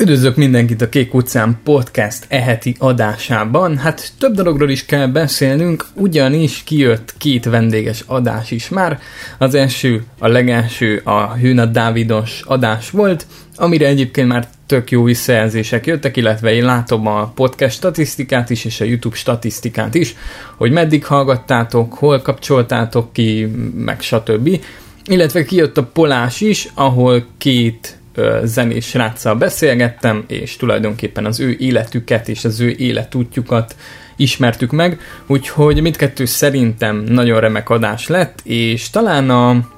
[0.00, 3.76] Üdvözlök mindenkit a Kék utcán podcast eheti adásában.
[3.76, 8.98] Hát több dologról is kell beszélnünk, ugyanis kijött két vendéges adás is már.
[9.38, 13.26] Az első, a legelső a Hűna Dávidos adás volt,
[13.56, 18.80] amire egyébként már tök jó visszajelzések jöttek, illetve én látom a podcast statisztikát is, és
[18.80, 20.14] a YouTube statisztikát is,
[20.56, 24.60] hogy meddig hallgattátok, hol kapcsoltátok ki, meg stb.
[25.04, 27.97] Illetve kijött a Polás is, ahol két
[28.44, 33.76] zenés sráccal beszélgettem, és tulajdonképpen az ő életüket és az ő életútjukat
[34.16, 39.68] ismertük meg, úgyhogy mindkettő szerintem nagyon remek adás lett, és talán a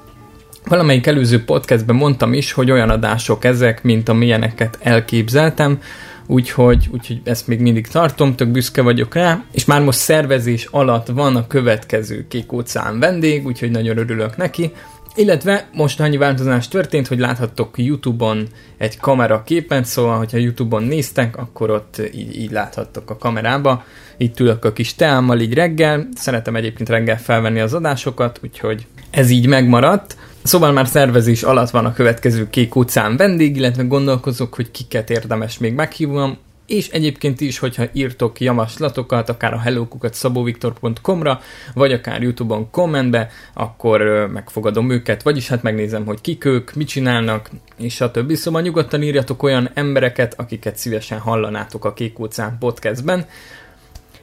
[0.69, 5.79] valamelyik előző podcastben mondtam is, hogy olyan adások ezek, mint amilyeneket elképzeltem,
[6.27, 11.07] úgyhogy, úgyhogy ezt még mindig tartom, tök büszke vagyok rá, és már most szervezés alatt
[11.07, 14.73] van a következő Kék óceán vendég, úgyhogy nagyon örülök neki,
[15.15, 21.37] illetve most annyi változás történt, hogy láthattok YouTube-on egy kamera képet, szóval, hogyha YouTube-on néztek,
[21.37, 23.85] akkor ott így, így láthattok a kamerába.
[24.17, 29.31] Itt ülök a kis teámmal így reggel, szeretem egyébként reggel felvenni az adásokat, úgyhogy ez
[29.31, 30.17] így megmaradt.
[30.43, 35.59] Szóval már szervezés alatt van a következő Kék utcán vendég, illetve gondolkozok, hogy kiket érdemes
[35.59, 36.39] még meghívnom,
[36.71, 41.41] és egyébként is, hogyha írtok javaslatokat, akár a hellokukat szabóviktor.com-ra,
[41.75, 47.51] vagy akár YouTube-on kommentbe, akkor megfogadom őket, vagyis hát megnézem, hogy kik ők, mit csinálnak,
[47.77, 48.33] és stb.
[48.33, 53.27] Szóval nyugodtan írjatok olyan embereket, akiket szívesen hallanátok a Kék utcán podcastben.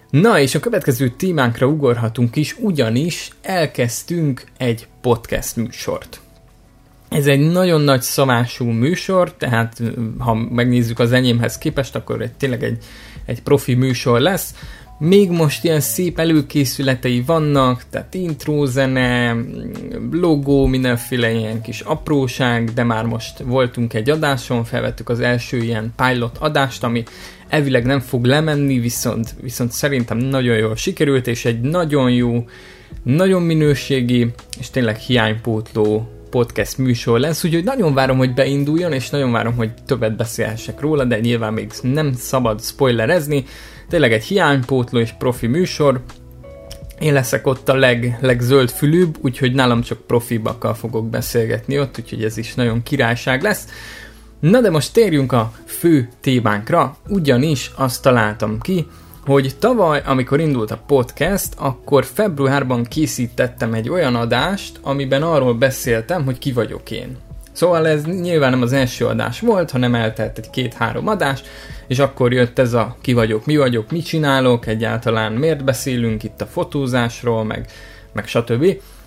[0.09, 6.19] Na, és a következő témánkra ugorhatunk is, ugyanis elkezdtünk egy podcast műsort.
[7.09, 9.81] Ez egy nagyon nagy szavású műsor, tehát
[10.17, 12.77] ha megnézzük az enyémhez képest, akkor egy, tényleg egy,
[13.25, 14.53] egy profi műsor lesz.
[14.99, 19.35] Még most ilyen szép előkészületei vannak, tehát intrózene,
[20.11, 25.93] logó, mindenféle ilyen kis apróság, de már most voltunk egy adáson, felvettük az első ilyen
[25.95, 27.03] pilot adást, ami
[27.47, 32.45] elvileg nem fog lemenni, viszont, viszont szerintem nagyon jól sikerült, és egy nagyon jó,
[33.03, 39.31] nagyon minőségi, és tényleg hiánypótló podcast műsor lesz, úgyhogy nagyon várom, hogy beinduljon, és nagyon
[39.31, 43.45] várom, hogy többet beszélhessek róla, de nyilván még nem szabad spoilerezni.
[43.89, 46.01] Tényleg egy hiánypótló és profi műsor,
[46.99, 52.23] én leszek ott a leg, legzöld fülűbb, úgyhogy nálam csak profibakkal fogok beszélgetni ott, úgyhogy
[52.23, 53.65] ez is nagyon királyság lesz.
[54.39, 58.87] Na de most térjünk a fő témánkra, ugyanis azt találtam ki,
[59.27, 66.25] hogy tavaly, amikor indult a podcast, akkor februárban készítettem egy olyan adást, amiben arról beszéltem,
[66.25, 67.17] hogy ki vagyok én.
[67.51, 71.41] Szóval ez nyilván nem az első adás volt, hanem eltelt egy két-három adás,
[71.87, 76.41] és akkor jött ez a ki vagyok, mi vagyok, mit csinálok, egyáltalán miért beszélünk itt
[76.41, 77.67] a fotózásról, meg,
[78.13, 78.65] meg stb.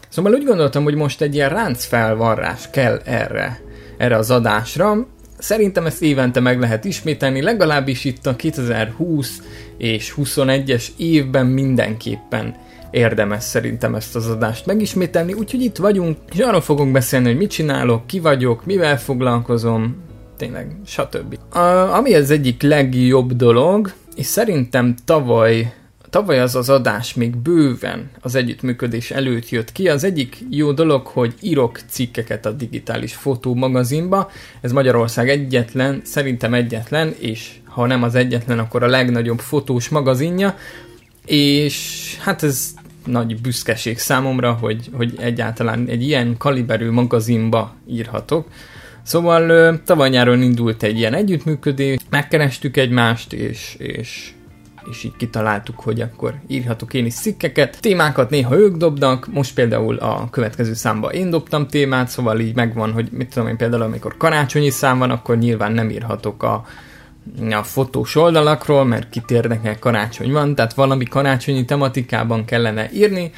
[0.08, 3.60] Szóval úgy gondoltam, hogy most egy ilyen ráncfelvarrás kell erre,
[3.96, 5.06] erre az adásra,
[5.40, 9.42] Szerintem ezt évente meg lehet ismételni, legalábbis itt a 2020
[9.80, 12.54] és 21-es évben mindenképpen
[12.90, 17.50] érdemes szerintem ezt az adást megismételni, úgyhogy itt vagyunk, és arról fogunk beszélni, hogy mit
[17.50, 19.96] csinálok, ki vagyok, mivel foglalkozom,
[20.36, 21.38] tényleg, stb.
[21.54, 25.72] A, ami az egyik legjobb dolog, és szerintem tavaly
[26.10, 29.88] Tavaly az az adás még bőven az együttműködés előtt jött ki.
[29.88, 34.30] Az egyik jó dolog, hogy írok cikkeket a digitális fotó magazinba.
[34.60, 40.56] Ez Magyarország egyetlen, szerintem egyetlen, és ha nem az egyetlen, akkor a legnagyobb fotós magazinja.
[41.26, 42.74] És hát ez
[43.06, 48.48] nagy büszkeség számomra, hogy, hogy egyáltalán egy ilyen kaliberű magazinba írhatok.
[49.02, 54.32] Szóval tavaly nyáron indult egy ilyen együttműködés, megkerestük egymást, és, és
[54.90, 57.80] és így kitaláltuk, hogy akkor írhatok én is cikkeket.
[57.80, 62.92] Témákat néha ők dobnak, most például a következő számba én dobtam témát, szóval így megvan,
[62.92, 66.64] hogy mit tudom én például, amikor karácsonyi szám van, akkor nyilván nem írhatok a
[67.50, 73.30] a fotós oldalakról, mert kit érdekel karácsony van, tehát valami karácsonyi tematikában kellene írni,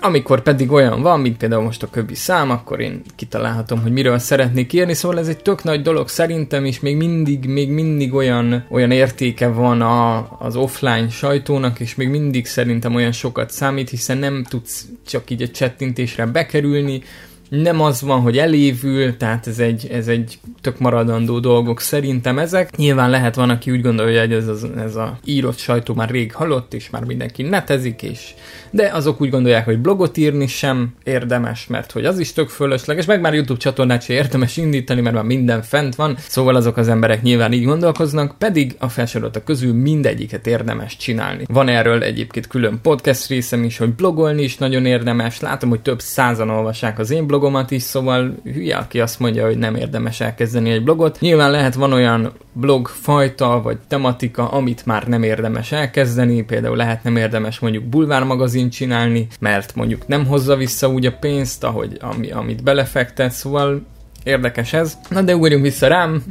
[0.00, 4.18] amikor pedig olyan van, mint például most a köbi szám, akkor én kitalálhatom, hogy miről
[4.18, 8.64] szeretnék írni, szóval ez egy tök nagy dolog szerintem, és még mindig, még mindig olyan,
[8.70, 14.18] olyan értéke van a, az offline sajtónak, és még mindig szerintem olyan sokat számít, hiszen
[14.18, 17.02] nem tudsz csak így a csettintésre bekerülni,
[17.48, 22.76] nem az van, hogy elévül, tehát ez egy, ez egy tök maradandó dolgok szerintem ezek.
[22.76, 26.34] Nyilván lehet van, aki úgy gondolja, hogy ez, az, ez a írott sajtó már rég
[26.34, 28.34] halott, és már mindenki netezik, és
[28.70, 33.06] de azok úgy gondolják, hogy blogot írni sem érdemes, mert hogy az is tök fölösleges,
[33.06, 36.88] meg már YouTube csatornát sem érdemes indítani, mert már minden fent van, szóval azok az
[36.88, 41.44] emberek nyilván így gondolkoznak, pedig a felsoroltak közül mindegyiket érdemes csinálni.
[41.46, 46.00] Van erről egyébként külön podcast részem is, hogy blogolni is nagyon érdemes, látom, hogy több
[46.00, 50.20] százan olvassák az én blog blogomat is, szóval hülye, aki azt mondja, hogy nem érdemes
[50.20, 51.20] elkezdeni egy blogot.
[51.20, 57.16] Nyilván lehet van olyan blogfajta vagy tematika, amit már nem érdemes elkezdeni, például lehet nem
[57.16, 62.62] érdemes mondjuk bulvármagazin csinálni, mert mondjuk nem hozza vissza úgy a pénzt, ahogy ami, amit
[62.62, 63.82] belefektet, szóval
[64.24, 64.98] érdekes ez.
[65.08, 66.22] Na de ugorjunk vissza rám.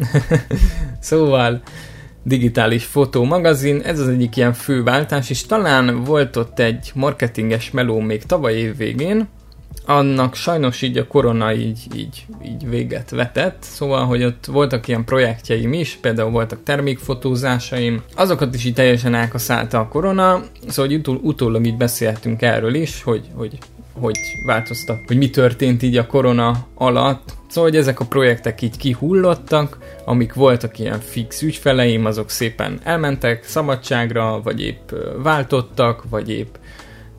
[0.99, 1.61] szóval
[2.23, 7.99] digitális fotómagazin, ez az egyik ilyen fő váltás, és talán volt ott egy marketinges meló
[7.99, 9.27] még tavaly év végén,
[9.85, 15.05] annak sajnos így a korona így, így, így véget vetett, szóval, hogy ott voltak ilyen
[15.05, 21.19] projektjeim is, például voltak termékfotózásaim, azokat is így teljesen elkaszállta a korona, szóval hogy utól,
[21.21, 23.57] utólag így beszélhetünk erről is, hogy, hogy
[23.99, 27.33] hogy változtak, hogy mi történt így a korona alatt.
[27.47, 33.43] Szóval, hogy ezek a projektek így kihullottak, amik voltak ilyen fix ügyfeleim, azok szépen elmentek
[33.43, 34.91] szabadságra, vagy épp
[35.23, 36.55] váltottak, vagy épp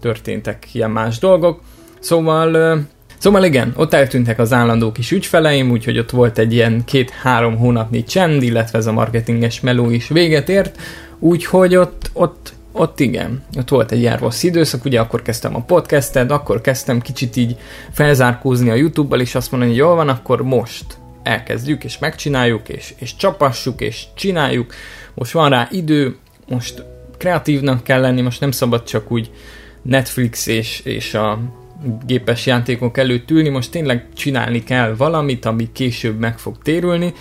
[0.00, 1.61] történtek ilyen más dolgok.
[2.00, 2.79] Szóval
[3.19, 8.05] Szóval igen, ott eltűntek az állandó kis ügyfeleim, úgyhogy ott volt egy ilyen két-három hónapnyi
[8.05, 10.81] csend, illetve ez a marketinges meló is véget ért,
[11.19, 15.62] úgyhogy ott, ott ott igen, ott volt egy ilyen rossz időszak, ugye akkor kezdtem a
[15.62, 17.56] podcastet, akkor kezdtem kicsit így
[17.93, 20.85] felzárkózni a YouTube-bal, és azt mondani, hogy jól van, akkor most
[21.23, 24.75] elkezdjük, és megcsináljuk, és, és csapassuk, és csináljuk.
[25.15, 26.17] Most van rá idő,
[26.49, 26.85] most
[27.19, 29.31] kreatívnak kell lenni, most nem szabad csak úgy
[29.83, 31.39] Netflix és, és a
[32.06, 37.12] gépes játékok előtt ülni, most tényleg csinálni kell valamit, ami később meg fog térülni,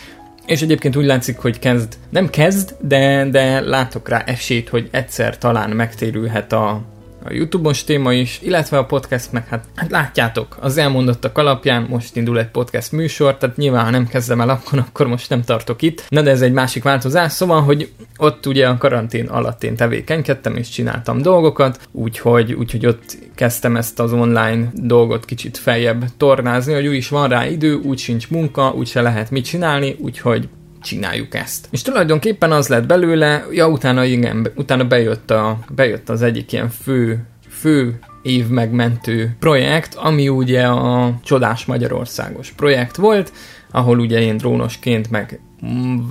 [0.46, 5.38] és egyébként úgy látszik, hogy kezd, nem kezd, de, de látok rá esélyt, hogy egyszer
[5.38, 6.82] talán megtérülhet a,
[7.28, 12.16] a YouTube-os téma is, illetve a podcast, meg hát, hát látjátok, az elmondottak alapján most
[12.16, 15.82] indul egy podcast műsor, tehát nyilván ha nem kezdem el akkor, akkor most nem tartok
[15.82, 16.04] itt.
[16.10, 20.56] Na de ez egy másik változás, szóval, hogy ott ugye a karantén alatt én tevékenykedtem
[20.56, 26.88] és csináltam dolgokat, úgyhogy, úgyhogy ott kezdtem ezt az online dolgot kicsit feljebb tornázni, hogy
[26.88, 30.50] úgy is van rá idő, úgy sincs munka, úgy se lehet mit csinálni, úgyhogy
[30.88, 31.68] csináljuk ezt.
[31.72, 36.70] És tulajdonképpen az lett belőle, ja, utána igen, utána bejött, a, bejött az egyik ilyen
[36.70, 43.32] fő, fő év megmentő projekt, ami ugye a Csodás Magyarországos projekt volt,
[43.78, 45.40] ahol ugye én drónosként, meg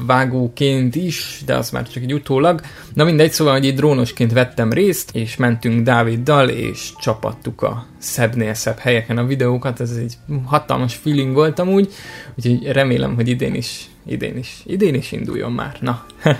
[0.07, 2.61] vágóként is, de az már csak egy utólag.
[2.95, 8.55] Na mindegy, szóval, hogy itt drónosként vettem részt, és mentünk Dáviddal, és csapattuk a szebbnél
[8.55, 10.15] szebb helyeken a videókat, ez egy
[10.45, 11.93] hatalmas feeling volt amúgy,
[12.35, 16.07] úgyhogy remélem, hogy idén is, idén is, idén is induljon már, na.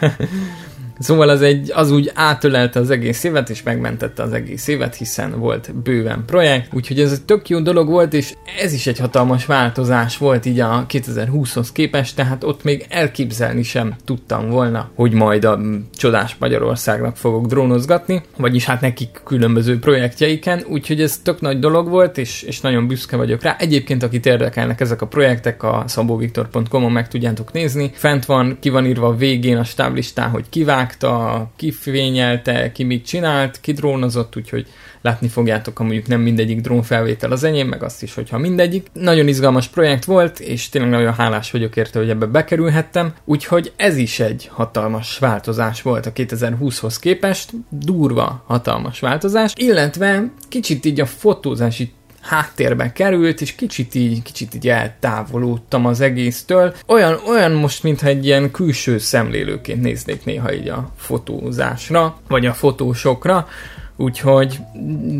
[0.99, 5.39] Szóval az, egy, az úgy átölelte az egész évet, és megmentette az egész évet, hiszen
[5.39, 9.47] volt bőven projekt, úgyhogy ez egy tök jó dolog volt, és ez is egy hatalmas
[9.47, 15.45] változás volt így a 2020-hoz képest, tehát ott még elképzelni sem tudtam volna, hogy majd
[15.45, 15.61] a
[15.97, 22.19] csodás Magyarországnak fogok drónozgatni, vagyis hát nekik különböző projektjeiken, úgyhogy ez tök nagy dolog volt,
[22.19, 23.57] és, és nagyon büszke vagyok rá.
[23.59, 27.91] Egyébként, akit érdekelnek ezek a projektek, a szabóviktor.com-on meg tudjátok nézni.
[27.95, 33.07] Fent van, ki van írva a végén a stáblistán, hogy kivág, kivágta, kifényelte, ki mit
[33.07, 34.67] csinált, kidrónozott, úgyhogy
[35.03, 38.87] látni fogjátok, ha mondjuk nem mindegyik drónfelvétel az enyém, meg azt is, hogyha mindegyik.
[38.93, 43.97] Nagyon izgalmas projekt volt, és tényleg nagyon hálás vagyok érte, hogy ebbe bekerülhettem, úgyhogy ez
[43.97, 51.07] is egy hatalmas változás volt a 2020-hoz képest, durva hatalmas változás, illetve kicsit így a
[51.07, 51.93] fotózási
[52.27, 56.75] háttérbe került, és kicsit így, kicsit így eltávolodtam az egésztől.
[56.87, 62.53] Olyan, olyan most, mintha egy ilyen külső szemlélőként néznék néha így a fotózásra, vagy a
[62.53, 63.49] fotósokra,
[63.97, 64.59] Úgyhogy,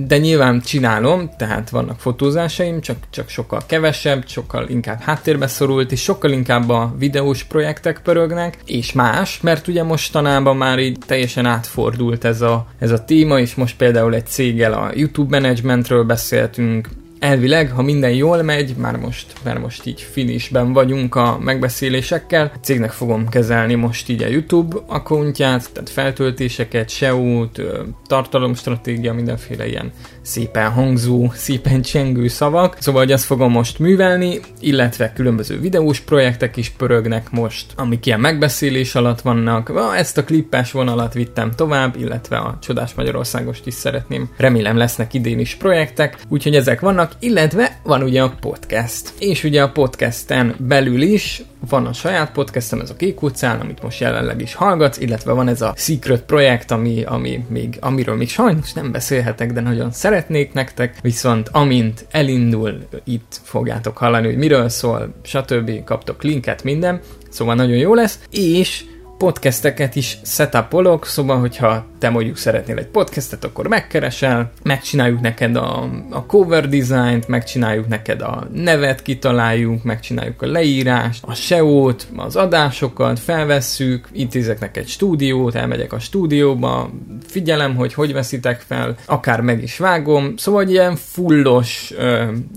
[0.07, 6.03] de nyilván csinálom, tehát vannak fotózásaim, csak, csak sokkal kevesebb, sokkal inkább háttérbe szorult, és
[6.03, 12.25] sokkal inkább a videós projektek pörögnek, és más, mert ugye mostanában már így teljesen átfordult
[12.25, 16.89] ez a, ez a téma, és most például egy céggel a YouTube managementről beszéltünk,
[17.19, 22.59] elvileg, ha minden jól megy, már most, már most így finishben vagyunk a megbeszélésekkel, a
[22.59, 27.63] cégnek fogom kezelni most így a YouTube accountját, tehát feltöltéseket, SEO-t,
[28.07, 29.93] tartalomstratégia, mindenféle ilyen
[30.27, 32.77] szépen hangzó, szépen csengő szavak.
[32.81, 38.21] Szóval, hogy azt fogom most művelni, illetve különböző videós projektek is pörögnek most, amik ilyen
[38.21, 39.73] megbeszélés alatt vannak.
[39.97, 44.31] Ezt a klippes vonalat vittem tovább, illetve a Csodás Magyarországost is szeretném.
[44.37, 49.13] Remélem lesznek idén is projektek, úgyhogy ezek vannak, illetve van ugye a podcast.
[49.19, 53.83] És ugye a podcasten belül is van a saját podcastem, ez a Kék utcán, amit
[53.83, 58.29] most jelenleg is hallgatsz, illetve van ez a Secret projekt, ami, ami még, amiről még
[58.29, 64.69] sajnos nem beszélhetek, de nagyon szeretnék nektek, viszont amint elindul, itt fogjátok hallani, hogy miről
[64.69, 65.85] szól, stb.
[65.85, 68.85] kaptok linket, minden, szóval nagyon jó lesz, és
[69.19, 75.89] podcasteket is setupolok, szóval, hogyha te mondjuk szeretnél egy podcastet, akkor megkeresel, megcsináljuk neked a,
[76.11, 83.19] a cover designt, megcsináljuk neked a nevet, kitaláljuk, megcsináljuk a leírást, a SEO-t, az adásokat,
[83.19, 86.91] felvesszük, intézek neked stúdiót, elmegyek a stúdióba,
[87.27, 91.93] figyelem, hogy hogy veszitek fel, akár meg is vágom, szóval ilyen fullos,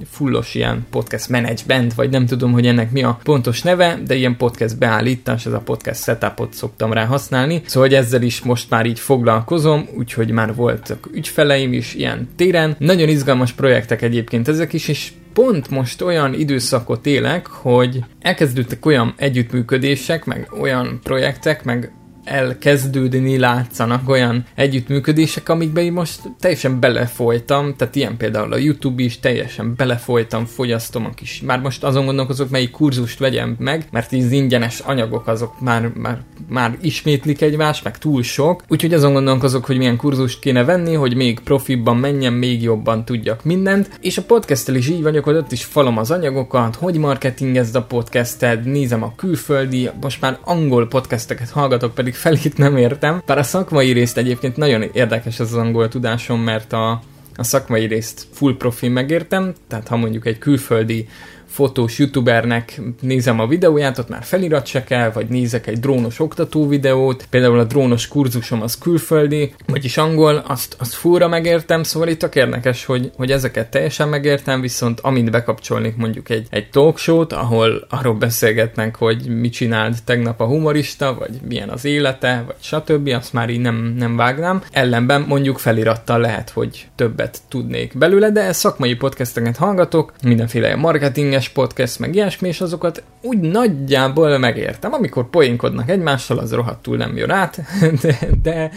[0.09, 4.37] fullos ilyen podcast management, vagy nem tudom, hogy ennek mi a pontos neve, de ilyen
[4.37, 8.85] podcast beállítás, ez a podcast setupot szoktam rá használni, szóval hogy ezzel is most már
[8.85, 12.75] így foglalkozom, úgyhogy már voltak ügyfeleim is ilyen téren.
[12.79, 19.13] Nagyon izgalmas projektek egyébként ezek is, és pont most olyan időszakot élek, hogy elkezdődtek olyan
[19.17, 21.91] együttműködések, meg olyan projektek, meg
[22.29, 29.19] elkezdődni látszanak olyan együttműködések, amikbe én most teljesen belefolytam, tehát ilyen például a YouTube is,
[29.19, 34.31] teljesen belefolytam, fogyasztom a kis, már most azon gondolkozok, melyik kurzust vegyem meg, mert így
[34.31, 39.77] ingyenes anyagok azok már, már, már ismétlik egymást, meg túl sok, úgyhogy azon gondolkozok, hogy
[39.77, 44.75] milyen kurzust kéne venni, hogy még profibban menjen, még jobban tudjak mindent, és a podcasttel
[44.75, 49.13] is így vagyok, hogy ott is falom az anyagokat, hogy marketingezd a podcasted, nézem a
[49.15, 53.21] külföldi, most már angol podcasteket hallgatok, pedig felét nem értem.
[53.25, 57.01] Bár a szakmai részt egyébként nagyon érdekes az angol tudásom, mert a,
[57.35, 61.07] a szakmai részt full profi megértem, tehát ha mondjuk egy külföldi
[61.49, 66.67] fotós youtubernek nézem a videóját, ott már felirat se kell, vagy nézek egy drónos oktató
[66.67, 72.19] videót, például a drónos kurzusom az külföldi, vagyis angol, azt, azt fúra megértem, szóval itt
[72.19, 77.87] tök érdekes, hogy, hogy ezeket teljesen megértem, viszont amint bekapcsolnék mondjuk egy, egy talkshow-t, ahol
[77.89, 83.33] arról beszélgetnek, hogy mit csinált tegnap a humorista, vagy milyen az élete, vagy stb., azt
[83.33, 84.63] már így nem, nem vágnám.
[84.71, 91.53] Ellenben mondjuk felirattal lehet, hogy többet tudnék belőle, de szakmai podcasteket hallgatok, mindenféle marketing lényes
[91.53, 94.93] podcast, meg ilyesmi, és azokat úgy nagyjából megértem.
[94.93, 97.61] Amikor poénkodnak egymással, az rohadtul nem jön át,
[98.01, 98.71] de, de,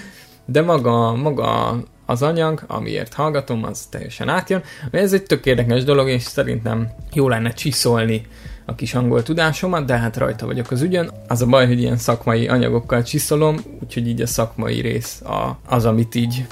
[0.45, 1.76] de maga, maga
[2.07, 4.62] az anyag, amiért hallgatom, az teljesen átjön.
[4.90, 8.26] Ez egy tök érdekes dolog, és szerintem jó lenne csiszolni
[8.64, 11.11] a kis angol tudásomat, de hát rajta vagyok az ügyön.
[11.28, 15.85] Az a baj, hogy ilyen szakmai anyagokkal csiszolom, úgyhogy így a szakmai rész a, az,
[15.85, 16.47] amit így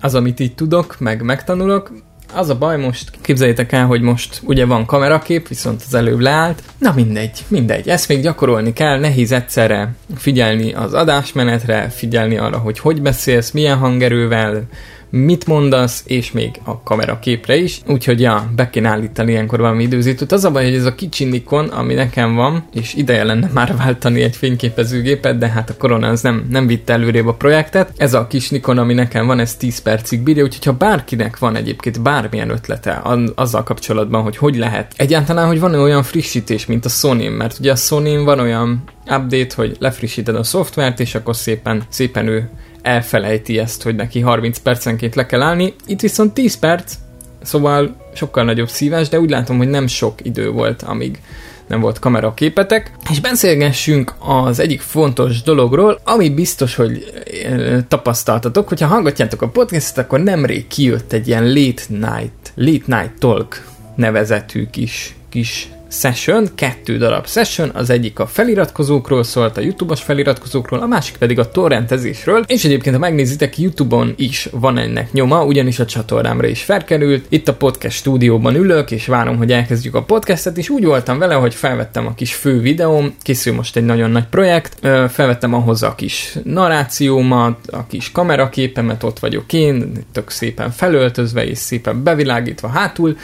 [0.00, 1.92] az, amit így tudok, meg megtanulok,
[2.34, 6.62] az a baj most, képzeljétek el, hogy most ugye van kamerakép, viszont az előbb leállt.
[6.78, 12.78] Na mindegy, mindegy, ezt még gyakorolni kell, nehéz egyszerre figyelni az adásmenetre, figyelni arra, hogy
[12.78, 14.62] hogy beszélsz, milyen hangerővel,
[15.10, 17.80] mit mondasz, és még a kamera képre is.
[17.86, 20.32] Úgyhogy ja, be kéne állítani ilyenkor valami időzítőt.
[20.32, 23.76] Az a baj, hogy ez a kicsi Nikon, ami nekem van, és ideje lenne már
[23.76, 27.92] váltani egy fényképezőgépet, de hát a korona az nem, nem vitte előrébb a projektet.
[27.96, 31.56] Ez a kis Nikon, ami nekem van, ez 10 percig bírja, úgyhogy ha bárkinek van
[31.56, 33.02] egyébként bármilyen ötlete
[33.34, 34.92] azzal kapcsolatban, hogy hogy lehet.
[34.96, 39.54] Egyáltalán, hogy van olyan frissítés, mint a sony mert ugye a sony van olyan update,
[39.54, 42.50] hogy lefrissíted a szoftvert, és akkor szépen, szépen ő
[42.88, 45.74] elfelejti ezt, hogy neki 30 percenként le kell állni.
[45.86, 46.94] Itt viszont 10 perc,
[47.42, 51.20] szóval sokkal nagyobb szívás, de úgy látom, hogy nem sok idő volt, amíg
[51.66, 57.12] nem volt kameraképetek, és beszélgessünk az egyik fontos dologról, ami biztos, hogy
[57.88, 63.66] tapasztaltatok, hogyha hallgatjátok a podcastet, akkor nemrég kijött egy ilyen late night, late night talk
[63.96, 70.80] nevezetű kis, kis session, kettő darab session, az egyik a feliratkozókról szólt, a YouTube-os feliratkozókról,
[70.80, 75.78] a másik pedig a torrentezésről, és egyébként ha megnézitek, YouTube-on is van ennek nyoma, ugyanis
[75.78, 77.26] a csatornámra is felkerült.
[77.28, 81.34] Itt a podcast stúdióban ülök, és várom, hogy elkezdjük a podcastet, és úgy voltam vele,
[81.34, 84.78] hogy felvettem a kis fő videóm, készül most egy nagyon nagy projekt,
[85.10, 91.58] felvettem ahhoz a kis narrációmat, a kis kameraképemet, ott vagyok én, tök szépen felöltözve és
[91.58, 93.16] szépen bevilágítva hátul,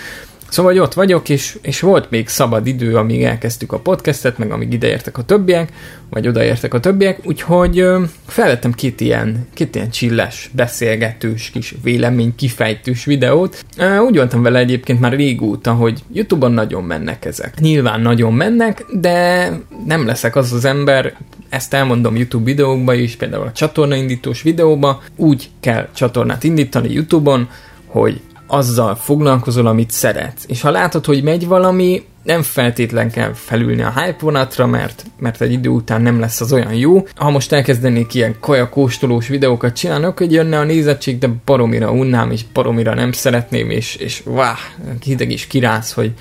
[0.54, 4.50] Szóval, hogy ott vagyok, és, és volt még szabad idő, amíg elkezdtük a podcastet, meg
[4.50, 5.72] amíg ideértek a többiek,
[6.10, 12.34] vagy odaértek a többiek, úgyhogy ö, felvettem két ilyen, két ilyen csilles, beszélgetős, kis vélemény
[12.34, 13.64] kifejtős videót.
[14.06, 17.60] Úgy voltam vele egyébként már régóta, hogy Youtube-on nagyon mennek ezek.
[17.60, 19.48] Nyilván nagyon mennek, de
[19.86, 21.16] nem leszek az az ember,
[21.48, 27.48] ezt elmondom YouTube videókba is, például a csatornaindítós videóba, úgy kell csatornát indítani YouTube-on,
[27.86, 28.20] hogy
[28.54, 30.44] azzal foglalkozol, amit szeretsz.
[30.46, 35.40] És ha látod, hogy megy valami, nem feltétlen kell felülni a hype vonatra, mert, mert
[35.40, 37.06] egy idő után nem lesz az olyan jó.
[37.14, 42.40] Ha most elkezdenék ilyen kajakóstolós videókat csinálni, akkor jönne a nézettség, de baromira unnám, és
[42.52, 44.58] baromira nem szeretném, és, és váh,
[45.04, 46.12] hideg is kirász, hogy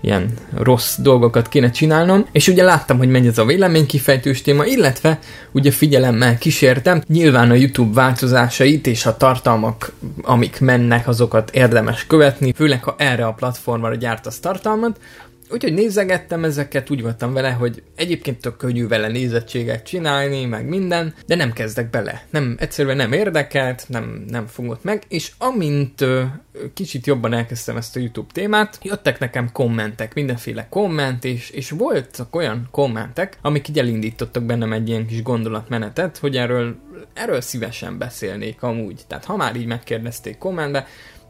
[0.00, 5.18] ilyen rossz dolgokat kéne csinálnom, és ugye láttam, hogy megy ez a véleménykifejtős téma, illetve
[5.52, 12.52] ugye figyelemmel kísértem, nyilván a YouTube változásait és a tartalmak, amik mennek, azokat érdemes követni,
[12.52, 14.98] főleg ha erre a platformra gyártasz tartalmat,
[15.50, 21.14] Úgyhogy nézegettem ezeket, úgy voltam vele, hogy egyébként tök könnyű vele nézettséget csinálni, meg minden,
[21.26, 22.26] de nem kezdek bele.
[22.30, 26.22] Nem, egyszerűen nem érdekelt, nem, nem fogott meg, és amint ö,
[26.74, 32.36] kicsit jobban elkezdtem ezt a YouTube témát, jöttek nekem kommentek, mindenféle komment, és, és voltak
[32.36, 36.76] olyan kommentek, amik így elindítottak bennem egy ilyen kis gondolatmenetet, hogy erről,
[37.14, 39.00] erről szívesen beszélnék amúgy.
[39.06, 40.86] Tehát ha már így megkérdezték kommentbe,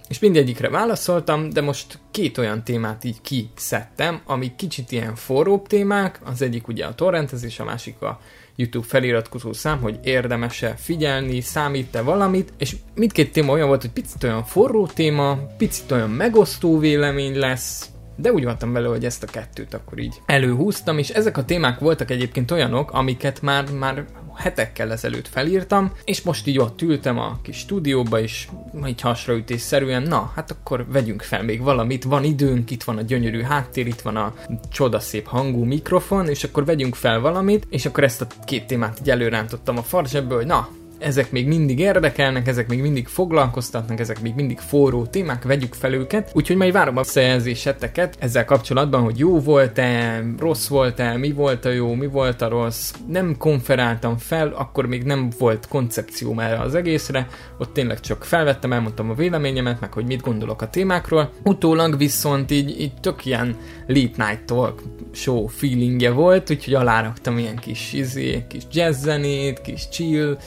[0.09, 6.21] és mindegyikre válaszoltam, de most két olyan témát így kiszedtem, ami kicsit ilyen forróbb témák,
[6.25, 8.21] az egyik ugye a torrentezés, a másik a
[8.57, 14.25] YouTube feliratkozó szám, hogy érdemes-e figyelni, számít-e valamit, és mindkét téma olyan volt, hogy picit
[14.25, 19.27] olyan forró téma, picit olyan megosztó vélemény lesz, de úgy voltam vele, hogy ezt a
[19.27, 24.05] kettőt akkor így előhúztam, és ezek a témák voltak egyébként olyanok, amiket már, már
[24.39, 28.49] hetekkel ezelőtt felírtam, és most így ott ültem a kis stúdióba, és
[28.87, 33.43] így hasraütésszerűen, na, hát akkor vegyünk fel még valamit, van időnk, itt van a gyönyörű
[33.43, 34.35] háttér, itt van a
[34.73, 39.11] csodaszép hangú mikrofon, és akkor vegyünk fel valamit, és akkor ezt a két témát így
[39.11, 44.35] előrántottam a farzsebből, hogy na, ezek még mindig érdekelnek, ezek még mindig foglalkoztatnak, ezek még
[44.35, 46.31] mindig forró témák, vegyük fel őket.
[46.35, 51.71] Úgyhogy majd várom a szerzéseteket ezzel kapcsolatban, hogy jó volt-e, rossz volt-e, mi volt a
[51.71, 52.93] jó, mi volt a rossz.
[53.09, 57.29] Nem konferáltam fel, akkor még nem volt koncepcióm erre az egészre,
[57.59, 61.33] ott tényleg csak felvettem, elmondtam a véleményemet, meg hogy mit gondolok a témákról.
[61.45, 67.57] Utólag viszont így, így tök ilyen late night talk show feelingje volt, úgyhogy aláraktam ilyen
[67.57, 70.39] kis izé, kis jazz zenét, kis chill,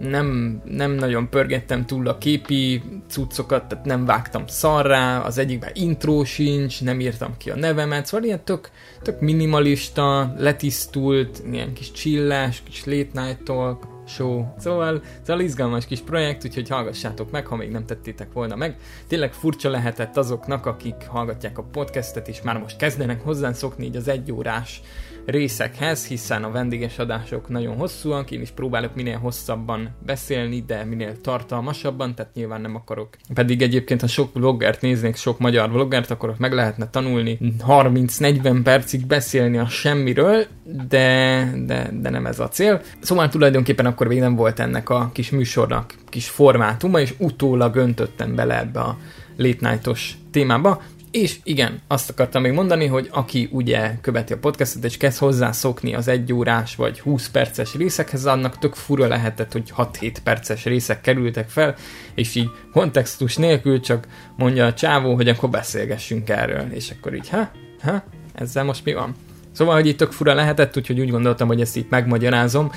[0.00, 6.24] nem, nem nagyon pörgettem túl a képi cuccokat, tehát nem vágtam szarrá, az egyikben intro
[6.24, 8.70] sincs, nem írtam ki a nevemet, szóval ilyen tök,
[9.02, 14.44] tök minimalista, letisztult, ilyen kis csillás, kis late night talk, show.
[14.58, 18.76] Szóval, szóval izgalmas kis projekt, úgyhogy hallgassátok meg, ha még nem tettétek volna meg.
[19.06, 24.08] Tényleg furcsa lehetett azoknak, akik hallgatják a podcastet, és már most kezdenek hozzászokni így az
[24.08, 24.80] egyórás
[25.26, 31.20] részekhez, hiszen a vendéges adások nagyon hosszúak, én is próbálok minél hosszabban beszélni, de minél
[31.20, 33.08] tartalmasabban, tehát nyilván nem akarok.
[33.34, 39.06] Pedig egyébként, ha sok vloggert néznék, sok magyar vloggert, akkor meg lehetne tanulni 30-40 percig
[39.06, 40.46] beszélni a semmiről,
[40.88, 42.80] de, de, de nem ez a cél.
[43.00, 48.34] Szóval tulajdonképpen akkor még nem volt ennek a kis műsornak kis formátuma, és utólag öntöttem
[48.34, 48.98] bele ebbe a
[49.36, 49.98] late night
[50.30, 50.82] témába.
[51.10, 55.94] És igen, azt akartam még mondani, hogy aki ugye követi a podcastot, és kezd hozzászokni
[55.94, 61.00] az egy órás vagy 20 perces részekhez, annak tök fura lehetett, hogy 6-7 perces részek
[61.00, 61.74] kerültek fel,
[62.14, 67.28] és így kontextus nélkül csak mondja a csávó, hogy akkor beszélgessünk erről, és akkor így,
[67.28, 67.50] ha,
[67.82, 68.02] ha,
[68.34, 69.14] ezzel most mi van?
[69.52, 72.70] Szóval, hogy itt tök fura lehetett, úgyhogy úgy gondoltam, hogy ezt itt megmagyarázom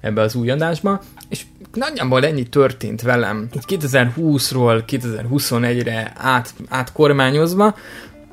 [0.00, 1.44] ebbe az új adásba, és
[1.78, 7.74] nagyjából ennyi történt velem, így 2020-ról 2021-re át, átkormányozva,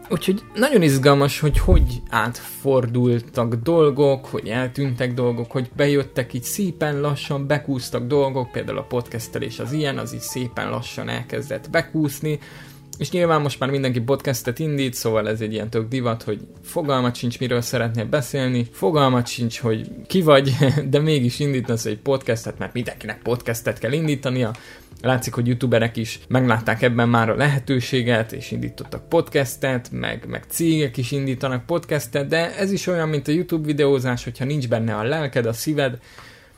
[0.10, 7.48] Úgyhogy nagyon izgalmas, hogy hogy átfordultak dolgok, hogy eltűntek dolgok, hogy bejöttek így szépen lassan,
[7.48, 12.40] bekúztak dolgok, például a podcastelés az ilyen, az így szépen lassan elkezdett bekúszni,
[12.98, 17.16] és nyilván most már mindenki podcastet indít, szóval ez egy ilyen tök divat, hogy fogalmat
[17.16, 20.56] sincs, miről szeretnél beszélni, fogalmat sincs, hogy ki vagy,
[20.90, 24.52] de mégis indítasz egy podcastet, mert mindenkinek podcastet kell indítania.
[25.02, 30.98] Látszik, hogy youtuberek is meglátták ebben már a lehetőséget, és indítottak podcastet, meg, meg cégek
[30.98, 35.04] is indítanak podcastet, de ez is olyan, mint a YouTube videózás, hogyha nincs benne a
[35.04, 36.00] lelked, a szíved,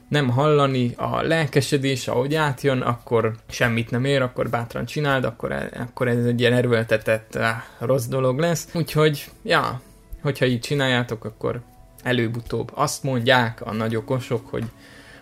[0.07, 5.69] nem hallani a lelkesedés, ahogy átjön, akkor semmit nem ér, akkor bátran csináld, akkor, e,
[5.73, 7.39] akkor ez egy ilyen erőltetett
[7.79, 8.67] rossz dolog lesz.
[8.73, 9.81] Úgyhogy, ja,
[10.21, 11.61] hogyha így csináljátok, akkor
[12.03, 14.65] előbb-utóbb azt mondják a nagy okosok, hogy,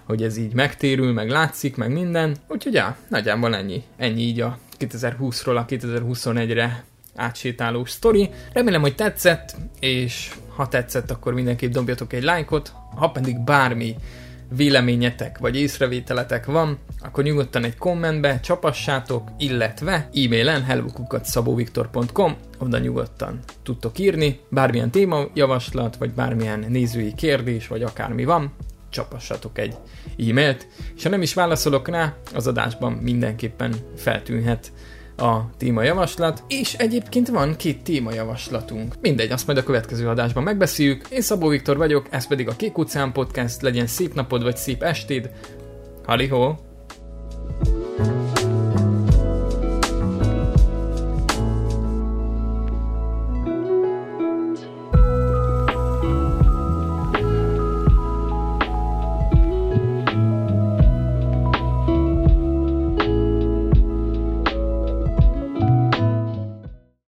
[0.03, 2.35] hogy ez így megtérül, meg látszik, meg minden.
[2.47, 3.83] Úgyhogy ja, nagyjából ennyi.
[3.97, 6.83] Ennyi így a 2020-ról a 2021-re
[7.15, 8.29] átsétáló sztori.
[8.53, 13.95] Remélem, hogy tetszett, és ha tetszett, akkor mindenképp dobjatok egy lájkot, ha pedig bármi
[14.49, 23.99] véleményetek vagy észrevételetek van, akkor nyugodtan egy kommentbe csapassátok, illetve e-mailen hellokukat.szabóviktor.com oda nyugodtan tudtok
[23.99, 28.53] írni, bármilyen témajavaslat, vagy bármilyen nézői kérdés, vagy akármi van,
[28.89, 29.75] csapassatok egy
[30.29, 34.71] e-mailt, és ha nem is válaszolok rá, az adásban mindenképpen feltűnhet
[35.17, 38.93] a témajavaslat, és egyébként van két témajavaslatunk.
[39.01, 41.07] Mindegy, azt majd a következő adásban megbeszéljük.
[41.09, 44.83] Én Szabó Viktor vagyok, ez pedig a Kék Utcán Podcast, legyen szép napod vagy szép
[44.83, 45.29] estéd.
[46.05, 46.64] Halihó!